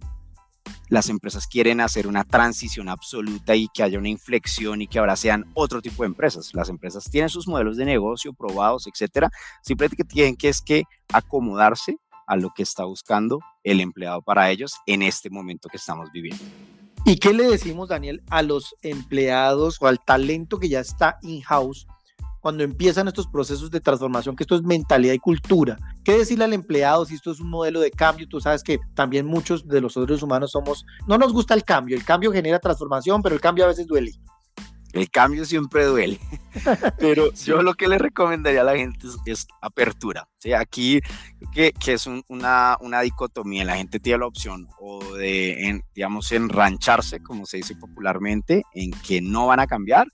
las 0.89 1.09
empresas 1.09 1.47
quieren 1.47 1.81
hacer 1.81 2.07
una 2.07 2.23
transición 2.23 2.89
absoluta 2.89 3.55
y 3.55 3.67
que 3.73 3.83
haya 3.83 3.99
una 3.99 4.09
inflexión 4.09 4.81
y 4.81 4.87
que 4.87 4.99
ahora 4.99 5.15
sean 5.15 5.45
otro 5.53 5.81
tipo 5.81 6.03
de 6.03 6.07
empresas. 6.07 6.53
Las 6.53 6.69
empresas 6.69 7.09
tienen 7.09 7.29
sus 7.29 7.47
modelos 7.47 7.77
de 7.77 7.85
negocio 7.85 8.33
probados, 8.33 8.87
etcétera. 8.87 9.29
Simplemente 9.61 9.97
que 9.97 10.03
tienen 10.03 10.35
que 10.35 10.49
es 10.49 10.61
que 10.61 10.83
acomodarse 11.11 11.97
a 12.27 12.35
lo 12.35 12.51
que 12.55 12.63
está 12.63 12.85
buscando 12.85 13.39
el 13.63 13.81
empleado 13.81 14.21
para 14.21 14.49
ellos 14.49 14.73
en 14.85 15.01
este 15.01 15.29
momento 15.29 15.69
que 15.69 15.77
estamos 15.77 16.11
viviendo. 16.11 16.43
¿Y 17.05 17.17
qué 17.17 17.33
le 17.33 17.43
decimos, 17.43 17.89
Daniel, 17.89 18.23
a 18.31 18.41
los 18.41 18.75
empleados 18.81 19.77
o 19.79 19.87
al 19.87 20.03
talento 20.03 20.59
que 20.59 20.69
ya 20.69 20.79
está 20.79 21.19
in-house 21.21 21.85
cuando 22.45 22.63
empiezan 22.63 23.07
estos 23.07 23.25
procesos 23.25 23.71
de 23.71 23.81
transformación, 23.81 24.35
que 24.35 24.43
esto 24.43 24.53
es 24.53 24.61
mentalidad 24.61 25.15
y 25.15 25.17
cultura. 25.17 25.79
¿Qué 26.03 26.15
decirle 26.15 26.45
al 26.45 26.53
empleado 26.53 27.03
si 27.03 27.15
esto 27.15 27.31
es 27.31 27.39
un 27.39 27.49
modelo 27.49 27.79
de 27.79 27.89
cambio? 27.89 28.27
Tú 28.27 28.39
sabes 28.39 28.61
que 28.61 28.77
también 28.93 29.25
muchos 29.25 29.67
de 29.67 29.81
los 29.81 29.93
seres 29.93 30.21
humanos 30.21 30.51
somos, 30.51 30.85
no 31.07 31.17
nos 31.17 31.33
gusta 31.33 31.55
el 31.55 31.63
cambio, 31.63 31.97
el 31.97 32.05
cambio 32.05 32.31
genera 32.31 32.59
transformación, 32.59 33.23
pero 33.23 33.33
el 33.33 33.41
cambio 33.41 33.65
a 33.65 33.69
veces 33.69 33.87
duele. 33.87 34.11
El 34.93 35.09
cambio 35.09 35.43
siempre 35.43 35.85
duele, 35.85 36.19
pero 36.99 37.33
yo 37.33 37.63
lo 37.63 37.73
que 37.73 37.87
le 37.87 37.97
recomendaría 37.97 38.61
a 38.61 38.63
la 38.63 38.77
gente 38.77 39.07
es, 39.25 39.47
apertura. 39.59 40.29
¿sí? 40.37 40.53
Aquí, 40.53 41.01
que, 41.51 41.73
que 41.73 41.93
es 41.93 42.05
una, 42.05 42.77
una, 42.79 43.01
dicotomía, 43.01 43.65
la 43.65 43.77
gente 43.77 43.99
tiene 43.99 44.19
la 44.19 44.27
opción 44.27 44.67
o 44.79 45.15
de, 45.15 45.67
en, 45.67 45.81
digamos, 45.95 46.31
enrancharse, 46.31 47.23
como 47.23 47.47
se 47.47 47.57
dice 47.57 47.75
popularmente, 47.75 48.61
en 48.75 48.91
que 48.91 49.19
no 49.19 49.47
van 49.47 49.61
a 49.61 49.65
cambiar, 49.65 50.05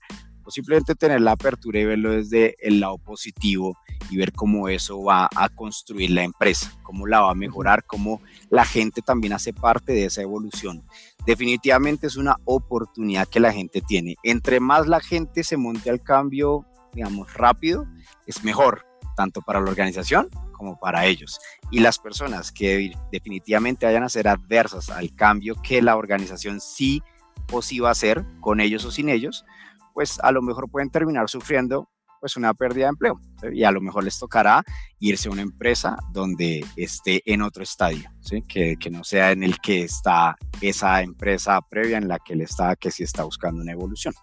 o 0.44 0.50
simplemente 0.50 0.94
tener 0.94 1.20
la 1.20 1.32
apertura 1.32 1.80
y 1.80 1.84
verlo 1.84 2.10
desde 2.10 2.54
el 2.60 2.80
lado 2.80 2.98
positivo 2.98 3.76
y 4.10 4.16
ver 4.16 4.32
cómo 4.32 4.68
eso 4.68 5.02
va 5.02 5.28
a 5.34 5.48
construir 5.48 6.10
la 6.10 6.22
empresa, 6.22 6.72
cómo 6.82 7.06
la 7.06 7.20
va 7.20 7.30
a 7.30 7.34
mejorar, 7.34 7.84
cómo 7.84 8.20
la 8.50 8.64
gente 8.64 9.02
también 9.02 9.32
hace 9.32 9.52
parte 9.52 9.92
de 9.92 10.06
esa 10.06 10.22
evolución. 10.22 10.84
Definitivamente 11.26 12.06
es 12.06 12.16
una 12.16 12.36
oportunidad 12.44 13.28
que 13.28 13.40
la 13.40 13.52
gente 13.52 13.80
tiene. 13.80 14.16
Entre 14.22 14.60
más 14.60 14.86
la 14.86 15.00
gente 15.00 15.44
se 15.44 15.56
monte 15.56 15.90
al 15.90 16.02
cambio, 16.02 16.66
digamos, 16.92 17.32
rápido, 17.34 17.86
es 18.26 18.42
mejor, 18.44 18.84
tanto 19.16 19.40
para 19.42 19.60
la 19.60 19.70
organización 19.70 20.28
como 20.52 20.78
para 20.78 21.06
ellos. 21.06 21.40
Y 21.70 21.80
las 21.80 21.98
personas 21.98 22.52
que 22.52 22.92
definitivamente 23.10 23.86
vayan 23.86 24.04
a 24.04 24.08
ser 24.08 24.28
adversas 24.28 24.90
al 24.90 25.14
cambio 25.14 25.56
que 25.62 25.82
la 25.82 25.96
organización 25.96 26.60
sí 26.60 27.02
o 27.50 27.62
sí 27.62 27.80
va 27.80 27.88
a 27.88 27.92
hacer, 27.92 28.24
con 28.40 28.60
ellos 28.60 28.84
o 28.84 28.90
sin 28.90 29.08
ellos, 29.08 29.44
pues 29.92 30.18
a 30.20 30.32
lo 30.32 30.42
mejor 30.42 30.70
pueden 30.70 30.90
terminar 30.90 31.28
sufriendo 31.28 31.88
pues 32.22 32.36
una 32.36 32.54
pérdida 32.54 32.84
de 32.84 32.90
empleo 32.90 33.20
y 33.52 33.64
a 33.64 33.72
lo 33.72 33.80
mejor 33.80 34.04
les 34.04 34.16
tocará 34.16 34.62
irse 35.00 35.28
a 35.28 35.32
una 35.32 35.42
empresa 35.42 35.96
donde 36.12 36.64
esté 36.76 37.20
en 37.26 37.42
otro 37.42 37.64
estadio, 37.64 38.08
¿sí? 38.20 38.42
que, 38.42 38.76
que, 38.78 38.90
no 38.90 39.02
sea 39.02 39.32
en 39.32 39.42
el 39.42 39.58
que 39.58 39.82
está 39.82 40.36
esa 40.60 41.02
empresa 41.02 41.60
previa 41.68 41.98
en 41.98 42.06
la 42.06 42.20
que 42.20 42.34
él 42.34 42.42
está, 42.42 42.76
que 42.76 42.92
sí 42.92 43.02
está 43.02 43.24
buscando 43.24 43.60
una 43.60 43.72
evolución. 43.72 44.14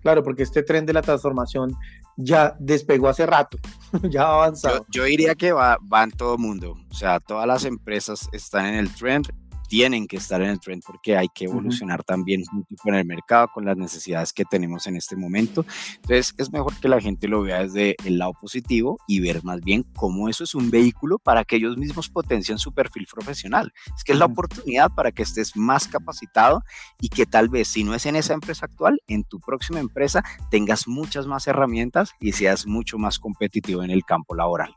Claro, 0.00 0.22
porque 0.22 0.44
este 0.44 0.62
tren 0.62 0.86
de 0.86 0.92
la 0.92 1.02
transformación 1.02 1.76
ya 2.16 2.54
despegó 2.60 3.08
hace 3.08 3.26
rato, 3.26 3.58
ya 4.08 4.22
ha 4.22 4.34
avanzado. 4.34 4.86
Yo, 4.88 5.02
yo 5.02 5.04
diría 5.04 5.34
que 5.34 5.50
va, 5.50 5.76
va 5.92 6.04
en 6.04 6.12
todo 6.12 6.38
mundo, 6.38 6.76
o 6.88 6.94
sea, 6.94 7.18
todas 7.18 7.48
las 7.48 7.64
empresas 7.64 8.28
están 8.30 8.66
en 8.66 8.74
el 8.76 8.94
trend, 8.94 9.26
tienen 9.70 10.08
que 10.08 10.16
estar 10.16 10.42
en 10.42 10.50
el 10.50 10.58
trend 10.58 10.82
porque 10.84 11.16
hay 11.16 11.28
que 11.32 11.44
evolucionar 11.44 12.02
también 12.02 12.42
con 12.82 12.96
el 12.96 13.06
mercado, 13.06 13.46
con 13.54 13.64
las 13.64 13.76
necesidades 13.76 14.32
que 14.32 14.44
tenemos 14.44 14.88
en 14.88 14.96
este 14.96 15.14
momento. 15.14 15.64
Entonces 15.94 16.34
es 16.38 16.52
mejor 16.52 16.74
que 16.80 16.88
la 16.88 17.00
gente 17.00 17.28
lo 17.28 17.42
vea 17.42 17.62
desde 17.62 17.94
el 18.04 18.18
lado 18.18 18.32
positivo 18.32 18.98
y 19.06 19.20
ver 19.20 19.44
más 19.44 19.60
bien 19.60 19.84
cómo 19.94 20.28
eso 20.28 20.42
es 20.42 20.56
un 20.56 20.72
vehículo 20.72 21.20
para 21.20 21.44
que 21.44 21.54
ellos 21.54 21.76
mismos 21.76 22.08
potencien 22.08 22.58
su 22.58 22.72
perfil 22.72 23.06
profesional. 23.06 23.72
Es 23.96 24.02
que 24.02 24.10
es 24.10 24.18
la 24.18 24.24
oportunidad 24.24 24.90
para 24.90 25.12
que 25.12 25.22
estés 25.22 25.56
más 25.56 25.86
capacitado 25.86 26.64
y 27.00 27.08
que 27.08 27.24
tal 27.24 27.48
vez 27.48 27.68
si 27.68 27.84
no 27.84 27.94
es 27.94 28.06
en 28.06 28.16
esa 28.16 28.34
empresa 28.34 28.66
actual, 28.66 29.00
en 29.06 29.22
tu 29.22 29.38
próxima 29.38 29.78
empresa 29.78 30.24
tengas 30.50 30.88
muchas 30.88 31.28
más 31.28 31.46
herramientas 31.46 32.10
y 32.18 32.32
seas 32.32 32.66
mucho 32.66 32.98
más 32.98 33.20
competitivo 33.20 33.84
en 33.84 33.92
el 33.92 34.04
campo 34.04 34.34
laboral. 34.34 34.74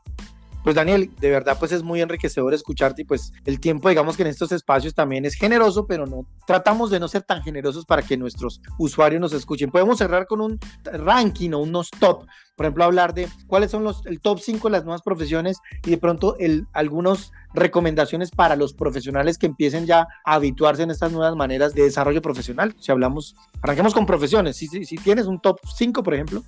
Pues 0.64 0.76
Daniel, 0.76 1.10
de 1.20 1.30
verdad 1.30 1.58
pues 1.58 1.72
es 1.72 1.82
muy 1.82 2.00
enriquecedor 2.00 2.54
escucharte 2.54 3.02
y 3.02 3.04
pues 3.04 3.34
el 3.44 3.60
tiempo 3.60 3.90
digamos 3.90 4.16
que 4.16 4.22
en 4.22 4.28
estos 4.28 4.50
espacios 4.50 4.94
también 4.94 5.26
es 5.26 5.34
generoso, 5.34 5.86
pero 5.86 6.06
no 6.06 6.26
tratamos 6.46 6.90
de 6.90 6.98
no 6.98 7.06
ser 7.06 7.22
tan 7.22 7.42
generosos 7.42 7.84
para 7.84 8.00
que 8.00 8.16
nuestros 8.16 8.62
usuarios 8.78 9.20
nos 9.20 9.34
escuchen. 9.34 9.70
Podemos 9.70 9.98
cerrar 9.98 10.26
con 10.26 10.40
un 10.40 10.58
ranking 10.84 11.50
o 11.50 11.58
unos 11.58 11.90
top, 11.90 12.24
por 12.56 12.64
ejemplo, 12.64 12.84
hablar 12.84 13.12
de 13.12 13.28
cuáles 13.46 13.72
son 13.72 13.84
los 13.84 14.06
el 14.06 14.20
top 14.20 14.38
5 14.40 14.68
de 14.68 14.72
las 14.72 14.84
nuevas 14.84 15.02
profesiones 15.02 15.58
y 15.84 15.90
de 15.90 15.98
pronto 15.98 16.34
el, 16.38 16.66
algunas 16.72 17.30
recomendaciones 17.52 18.30
para 18.30 18.56
los 18.56 18.72
profesionales 18.72 19.36
que 19.36 19.44
empiecen 19.44 19.84
ya 19.84 20.06
a 20.24 20.34
habituarse 20.34 20.82
en 20.82 20.90
estas 20.90 21.12
nuevas 21.12 21.36
maneras 21.36 21.74
de 21.74 21.82
desarrollo 21.82 22.22
profesional. 22.22 22.74
Si 22.78 22.90
hablamos, 22.90 23.36
arranquemos 23.60 23.92
con 23.92 24.06
profesiones, 24.06 24.56
si, 24.56 24.68
si, 24.68 24.86
si 24.86 24.96
tienes 24.96 25.26
un 25.26 25.40
top 25.40 25.58
5, 25.76 26.02
por 26.02 26.14
ejemplo. 26.14 26.42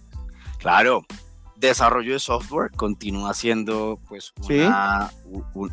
Claro, 0.59 1.03
desarrollo 1.57 2.13
de 2.13 2.19
software 2.19 2.71
continúa 2.71 3.35
siendo 3.35 3.99
pues 4.09 4.33
una, 4.49 5.11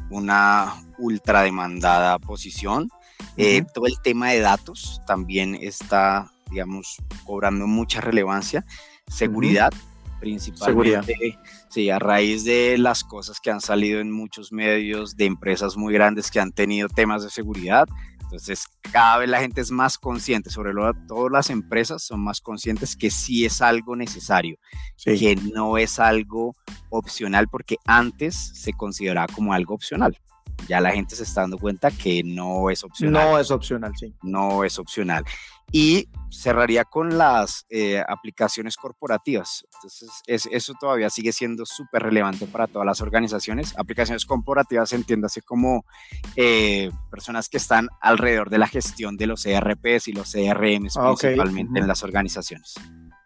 una 0.09 0.73
ultra 0.97 1.41
demandada 1.41 2.19
posición. 2.19 2.89
Eh, 3.37 3.63
todo 3.73 3.87
el 3.87 3.99
tema 4.01 4.31
de 4.31 4.39
datos 4.39 5.01
también 5.07 5.55
está, 5.55 6.31
digamos, 6.49 6.97
cobrando 7.25 7.67
mucha 7.67 8.01
relevancia. 8.01 8.65
Seguridad, 9.07 9.71
principalmente. 10.19 11.13
Seguridad. 11.13 11.39
Sí, 11.69 11.89
a 11.89 11.99
raíz 11.99 12.43
de 12.43 12.77
las 12.77 13.03
cosas 13.03 13.39
que 13.39 13.51
han 13.51 13.61
salido 13.61 13.99
en 13.99 14.11
muchos 14.11 14.51
medios 14.51 15.15
de 15.15 15.25
empresas 15.25 15.75
muy 15.75 15.93
grandes 15.93 16.31
que 16.31 16.39
han 16.39 16.51
tenido 16.51 16.87
temas 16.87 17.23
de 17.23 17.29
seguridad, 17.29 17.87
entonces, 18.33 18.65
cada 18.91 19.19
vez 19.19 19.29
la 19.29 19.41
gente 19.41 19.61
es 19.61 19.69
más 19.69 19.99
consciente, 19.99 20.49
sobre 20.49 20.73
todo 21.07 21.29
las 21.29 21.51
empresas 21.51 22.01
son 22.01 22.23
más 22.23 22.41
conscientes 22.41 22.95
que 22.95 23.11
sí 23.11 23.45
es 23.45 23.61
algo 23.61 23.95
necesario, 23.95 24.57
que 25.03 25.35
no 25.53 25.77
es 25.77 25.99
algo 25.99 26.55
opcional, 26.89 27.47
porque 27.47 27.77
antes 27.85 28.35
se 28.55 28.73
consideraba 28.73 29.31
como 29.31 29.53
algo 29.53 29.75
opcional. 29.75 30.17
Ya 30.67 30.81
la 30.81 30.91
gente 30.91 31.15
se 31.15 31.23
está 31.23 31.41
dando 31.41 31.59
cuenta 31.59 31.91
que 31.91 32.23
no 32.23 32.71
es 32.71 32.83
opcional. 32.83 33.13
No 33.13 33.39
es 33.39 33.51
opcional, 33.51 33.91
sí. 33.95 34.15
No 34.23 34.63
es 34.63 34.79
opcional. 34.79 35.23
Y 35.71 36.09
cerraría 36.33 36.83
con 36.83 37.17
las 37.17 37.65
eh, 37.69 38.03
aplicaciones 38.07 38.75
corporativas. 38.75 39.65
Entonces, 39.75 40.09
eso 40.51 40.73
todavía 40.79 41.09
sigue 41.09 41.31
siendo 41.31 41.65
súper 41.65 42.03
relevante 42.03 42.47
para 42.47 42.67
todas 42.67 42.85
las 42.85 43.01
organizaciones. 43.01 43.73
Aplicaciones 43.77 44.25
corporativas, 44.25 44.93
entiéndase 44.93 45.41
como 45.41 45.85
eh, 46.35 46.89
personas 47.11 47.49
que 47.49 47.57
están 47.57 47.87
alrededor 48.01 48.49
de 48.49 48.57
la 48.57 48.67
gestión 48.67 49.15
de 49.15 49.27
los 49.27 49.45
ERPs 49.45 50.07
y 50.07 50.13
los 50.13 50.31
CRMs, 50.31 50.97
ah, 50.97 51.13
principalmente 51.17 51.79
en 51.79 51.87
las 51.87 52.03
organizaciones. 52.03 52.75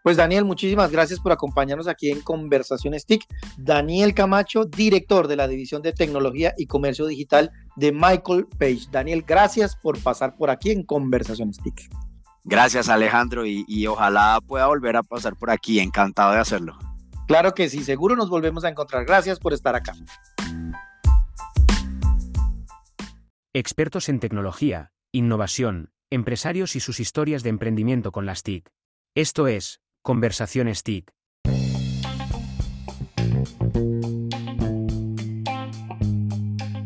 Pues 0.02 0.16
Daniel, 0.16 0.44
muchísimas 0.44 0.90
gracias 0.90 1.20
por 1.20 1.32
acompañarnos 1.32 1.88
aquí 1.88 2.10
en 2.10 2.20
Conversaciones 2.20 3.04
TIC. 3.04 3.24
Daniel 3.58 4.14
Camacho, 4.14 4.64
director 4.64 5.28
de 5.28 5.36
la 5.36 5.48
División 5.48 5.82
de 5.82 5.92
Tecnología 5.92 6.54
y 6.56 6.66
Comercio 6.66 7.06
Digital 7.06 7.50
de 7.76 7.92
Michael 7.92 8.46
Page. 8.58 8.86
Daniel, 8.90 9.24
gracias 9.26 9.76
por 9.76 10.00
pasar 10.00 10.36
por 10.36 10.50
aquí 10.50 10.70
en 10.70 10.84
Conversaciones 10.84 11.58
TIC. 11.58 11.90
Gracias 12.48 12.88
Alejandro 12.88 13.44
y, 13.44 13.66
y 13.68 13.86
ojalá 13.86 14.40
pueda 14.46 14.66
volver 14.66 14.96
a 14.96 15.02
pasar 15.02 15.36
por 15.36 15.50
aquí, 15.50 15.80
encantado 15.80 16.32
de 16.32 16.38
hacerlo. 16.38 16.78
Claro 17.26 17.52
que 17.52 17.68
sí, 17.68 17.84
seguro 17.84 18.16
nos 18.16 18.30
volvemos 18.30 18.64
a 18.64 18.70
encontrar. 18.70 19.04
Gracias 19.04 19.38
por 19.38 19.52
estar 19.52 19.76
acá. 19.76 19.92
Expertos 23.52 24.08
en 24.08 24.18
tecnología, 24.18 24.92
innovación, 25.12 25.90
empresarios 26.10 26.74
y 26.74 26.80
sus 26.80 27.00
historias 27.00 27.42
de 27.42 27.50
emprendimiento 27.50 28.12
con 28.12 28.24
las 28.24 28.42
TIC. 28.42 28.70
Esto 29.14 29.46
es, 29.46 29.82
Conversaciones 30.02 30.82
TIC. 30.84 31.12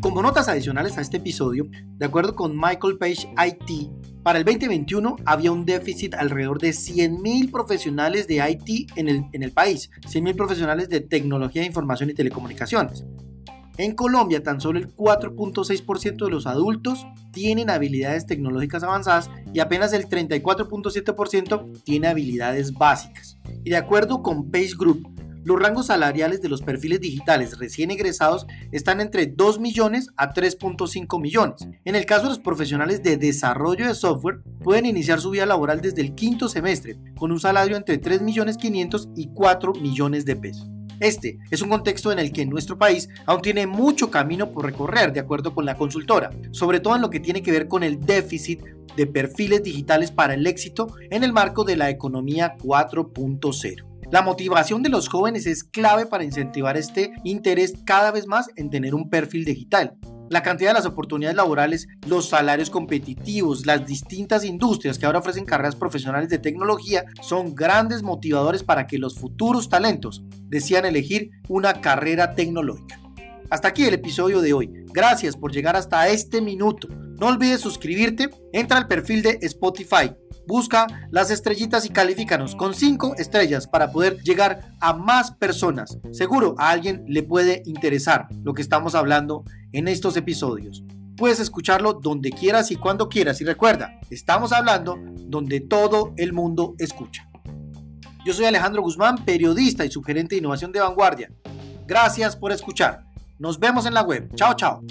Como 0.01 0.21
notas 0.21 0.49
adicionales 0.49 0.97
a 0.97 1.01
este 1.01 1.17
episodio, 1.17 1.67
de 1.71 2.05
acuerdo 2.05 2.35
con 2.35 2.53
Michael 2.57 2.97
Page 2.97 3.33
IT, 3.47 3.89
para 4.23 4.39
el 4.39 4.45
2021 4.45 5.17
había 5.25 5.51
un 5.51 5.65
déficit 5.65 6.15
alrededor 6.15 6.59
de 6.59 6.69
100.000 6.69 7.51
profesionales 7.51 8.27
de 8.27 8.35
IT 8.49 8.91
en 8.95 9.09
el, 9.09 9.25
en 9.33 9.43
el 9.43 9.51
país, 9.51 9.89
100.000 10.07 10.35
profesionales 10.35 10.89
de 10.89 11.01
tecnología 11.01 11.61
de 11.61 11.67
información 11.67 12.09
y 12.09 12.13
telecomunicaciones. 12.13 13.03
En 13.77 13.95
Colombia, 13.95 14.43
tan 14.43 14.61
solo 14.61 14.77
el 14.77 14.93
4.6% 14.95 16.25
de 16.25 16.31
los 16.31 16.45
adultos 16.45 17.07
tienen 17.31 17.71
habilidades 17.71 18.27
tecnológicas 18.27 18.83
avanzadas 18.83 19.31
y 19.51 19.59
apenas 19.59 19.93
el 19.93 20.07
34.7% 20.07 21.83
tiene 21.83 22.07
habilidades 22.07 22.71
básicas. 22.73 23.39
Y 23.63 23.71
de 23.71 23.77
acuerdo 23.77 24.21
con 24.21 24.51
Page 24.51 24.75
Group, 24.77 25.22
los 25.43 25.59
rangos 25.59 25.87
salariales 25.87 26.41
de 26.41 26.49
los 26.49 26.61
perfiles 26.61 27.01
digitales 27.01 27.57
recién 27.57 27.91
egresados 27.91 28.45
están 28.71 29.01
entre 29.01 29.27
2 29.27 29.59
millones 29.59 30.09
a 30.15 30.33
3.5 30.33 31.21
millones. 31.21 31.67
En 31.85 31.95
el 31.95 32.05
caso 32.05 32.23
de 32.23 32.29
los 32.29 32.39
profesionales 32.39 33.03
de 33.03 33.17
desarrollo 33.17 33.87
de 33.87 33.95
software, 33.95 34.41
pueden 34.63 34.85
iniciar 34.85 35.19
su 35.19 35.31
vida 35.31 35.45
laboral 35.45 35.81
desde 35.81 36.01
el 36.01 36.15
quinto 36.15 36.49
semestre, 36.49 36.97
con 37.15 37.31
un 37.31 37.39
salario 37.39 37.77
entre 37.77 37.97
3 37.97 38.21
millones 38.21 38.57
500 38.57 39.09
y 39.15 39.27
4 39.33 39.73
millones 39.73 40.25
de 40.25 40.35
pesos. 40.35 40.69
Este 40.99 41.39
es 41.51 41.61
un 41.61 41.69
contexto 41.69 42.11
en 42.11 42.19
el 42.19 42.31
que 42.31 42.45
nuestro 42.45 42.77
país 42.77 43.09
aún 43.25 43.41
tiene 43.41 43.67
mucho 43.67 44.09
camino 44.09 44.51
por 44.51 44.65
recorrer, 44.65 45.11
de 45.11 45.19
acuerdo 45.19 45.53
con 45.53 45.65
la 45.65 45.75
consultora, 45.75 46.29
sobre 46.51 46.79
todo 46.79 46.95
en 46.95 47.01
lo 47.01 47.09
que 47.09 47.19
tiene 47.19 47.41
que 47.41 47.51
ver 47.51 47.67
con 47.67 47.83
el 47.83 47.99
déficit 47.99 48.61
de 48.95 49.07
perfiles 49.07 49.63
digitales 49.63 50.11
para 50.11 50.35
el 50.35 50.47
éxito 50.47 50.95
en 51.09 51.23
el 51.23 51.33
marco 51.33 51.63
de 51.63 51.75
la 51.75 51.89
economía 51.89 52.55
4.0. 52.57 53.92
La 54.13 54.21
motivación 54.21 54.83
de 54.83 54.89
los 54.89 55.09
jóvenes 55.09 55.47
es 55.47 55.63
clave 55.63 56.05
para 56.05 56.23
incentivar 56.23 56.77
este 56.77 57.13
interés 57.23 57.73
cada 57.83 58.11
vez 58.11 58.27
más 58.27 58.47
en 58.55 58.69
tener 58.69 58.93
un 58.93 59.09
perfil 59.09 59.43
digital. 59.43 59.97
La 60.29 60.43
cantidad 60.43 60.69
de 60.69 60.75
las 60.75 60.85
oportunidades 60.85 61.35
laborales, 61.35 61.87
los 62.05 62.29
salarios 62.29 62.69
competitivos, 62.69 63.65
las 63.65 63.87
distintas 63.87 64.45
industrias 64.45 64.99
que 64.99 65.07
ahora 65.07 65.17
ofrecen 65.17 65.45
carreras 65.45 65.75
profesionales 65.75 66.29
de 66.29 66.37
tecnología 66.37 67.05
son 67.23 67.55
grandes 67.55 68.03
motivadores 68.03 68.61
para 68.61 68.85
que 68.85 68.99
los 68.99 69.17
futuros 69.17 69.67
talentos 69.67 70.23
desean 70.43 70.85
elegir 70.85 71.31
una 71.49 71.81
carrera 71.81 72.35
tecnológica. 72.35 72.99
Hasta 73.49 73.69
aquí 73.69 73.83
el 73.83 73.95
episodio 73.95 74.41
de 74.41 74.53
hoy. 74.53 74.85
Gracias 74.93 75.35
por 75.35 75.51
llegar 75.51 75.75
hasta 75.75 76.07
este 76.09 76.39
minuto. 76.39 76.87
No 77.23 77.29
olvides 77.29 77.61
suscribirte, 77.61 78.29
entra 78.51 78.77
al 78.77 78.89
perfil 78.89 79.21
de 79.21 79.39
Spotify, 79.43 80.13
busca 80.45 81.07
las 81.09 81.31
estrellitas 81.31 81.85
y 81.85 81.89
califícanos 81.89 82.53
con 82.53 82.73
5 82.73 83.15
estrellas 83.17 83.65
para 83.65 83.93
poder 83.93 84.21
llegar 84.23 84.73
a 84.81 84.91
más 84.91 85.31
personas. 85.31 85.97
Seguro 86.11 86.53
a 86.57 86.71
alguien 86.71 87.05
le 87.07 87.23
puede 87.23 87.63
interesar 87.65 88.27
lo 88.43 88.53
que 88.53 88.61
estamos 88.61 88.93
hablando 88.93 89.45
en 89.71 89.87
estos 89.87 90.17
episodios. 90.17 90.83
Puedes 91.15 91.39
escucharlo 91.39 91.93
donde 91.93 92.29
quieras 92.29 92.71
y 92.71 92.75
cuando 92.75 93.07
quieras. 93.07 93.39
Y 93.39 93.45
recuerda, 93.45 94.01
estamos 94.09 94.51
hablando 94.51 94.99
donde 95.15 95.61
todo 95.61 96.13
el 96.17 96.33
mundo 96.33 96.75
escucha. 96.77 97.29
Yo 98.25 98.33
soy 98.33 98.47
Alejandro 98.47 98.81
Guzmán, 98.81 99.23
periodista 99.23 99.85
y 99.85 99.91
sugerente 99.91 100.35
de 100.35 100.39
innovación 100.39 100.73
de 100.73 100.81
vanguardia. 100.81 101.31
Gracias 101.87 102.35
por 102.35 102.51
escuchar. 102.51 103.05
Nos 103.39 103.57
vemos 103.59 103.85
en 103.85 103.93
la 103.93 104.01
web. 104.01 104.29
Chao, 104.35 104.55
chao. 104.55 104.81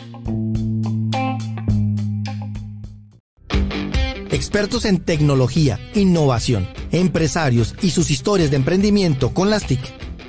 Expertos 4.43 4.87
en 4.87 4.99
tecnología, 4.99 5.79
innovación, 5.95 6.67
empresarios 6.91 7.77
y 7.81 7.91
sus 7.91 8.11
historias 8.11 8.51
de 8.51 8.57
emprendimiento 8.57 9.33
con 9.33 9.51
las 9.51 9.69
TIC. 9.69 9.79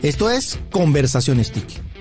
Esto 0.03 0.30
es 0.30 0.60
Conversaciones 0.69 1.52
TIC. 1.52 1.92